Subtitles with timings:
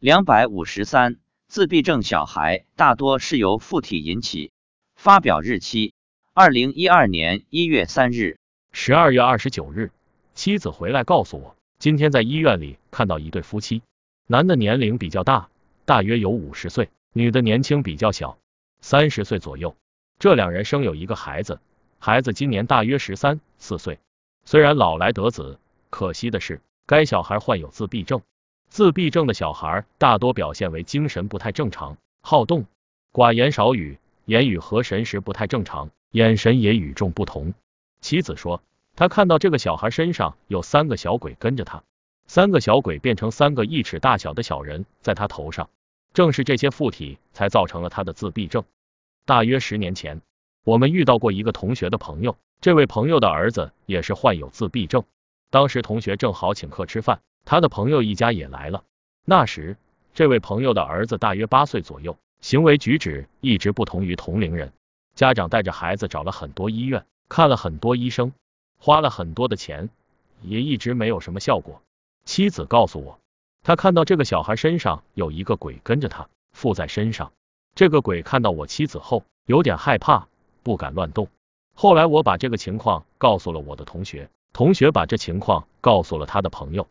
[0.00, 1.16] 两百五十三，
[1.48, 4.52] 自闭症小孩大多是由附体引起。
[4.94, 5.92] 发表日期：
[6.32, 8.38] 二零一二年一月三日。
[8.70, 9.90] 十二月二十九日，
[10.36, 13.82] 妻子回来告诉我，今天在医院里看到一对夫妻，
[14.28, 15.48] 男的年龄比较大，
[15.84, 18.38] 大约有五十岁；女的年轻比较小，
[18.80, 19.74] 三十岁左右。
[20.20, 21.58] 这两人生有一个孩子，
[21.98, 23.98] 孩子今年大约十三四岁。
[24.44, 25.58] 虽然老来得子，
[25.90, 28.22] 可惜的是，该小孩患有自闭症。
[28.68, 32.66] 自闭症的小孩大多表现为精神不太正常，好动、
[33.12, 37.54] 寡言少语，言语和神识不太正常，眼神也与众不同。
[38.00, 38.62] 妻子说，
[38.94, 41.82] 他看到这个小孩身上有三个小鬼跟着他，
[42.26, 45.70] 三个小鬼变成三个一尺大小的小人在他头上，
[46.12, 48.64] 正是这些附体才造成了他的自闭症。
[49.24, 50.20] 大约十年前，
[50.62, 55.04] 我们遇到过一个同学的朋友，这位朋友的儿子也是患有自闭症，
[55.50, 57.20] 当时同学正好请客吃饭。
[57.48, 58.84] 他的朋友一家也来了。
[59.24, 59.78] 那时，
[60.12, 64.74] 这位朋友的儿子大约八岁左右，行为举止一直不同于同龄人。
[65.14, 68.34] 家长带着孩子找了很多医院，看了很多医生，
[68.78, 69.88] 花了很多的钱，
[70.42, 71.80] 也一直没有什么效果。
[72.26, 73.18] 妻子告诉我，
[73.62, 77.32] 他看到这个小孩身上有一个鬼跟着他，附在身上。
[77.74, 80.28] 这个鬼看到我妻子后，有点害怕，
[80.62, 81.28] 不敢乱动。
[81.74, 86.86] 后来我把这个情况告诉了我的同学，同学把这情况告诉了他的朋友。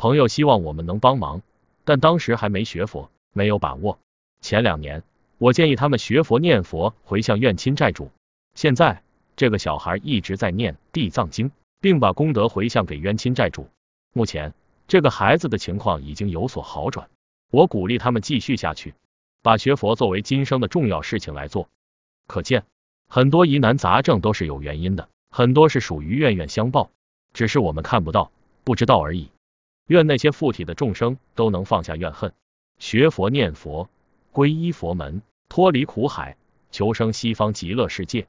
[0.00, 1.42] 朋友希望我们能帮忙，
[1.84, 3.98] 但当时还没学佛，没有把握。
[4.40, 5.02] 前两年，
[5.36, 8.10] 我建议他们学佛念佛，回向冤亲债主。
[8.54, 9.02] 现在，
[9.36, 11.50] 这个小孩一直在念地藏经，
[11.82, 13.68] 并把功德回向给冤亲债主。
[14.14, 14.54] 目前，
[14.88, 17.10] 这个孩子的情况已经有所好转。
[17.50, 18.94] 我鼓励他们继续下去，
[19.42, 21.68] 把学佛作为今生的重要事情来做。
[22.26, 22.64] 可见，
[23.06, 26.90] 很多疑难杂症都是有原因的，很多是属于冤冤相报，
[27.34, 28.32] 只是我们看不到、
[28.64, 29.28] 不知道而已。
[29.90, 32.32] 愿那些附体的众生都能放下怨恨，
[32.78, 33.90] 学佛念佛，
[34.32, 36.36] 皈依佛门，脱离苦海，
[36.70, 38.28] 求生西方极乐世界。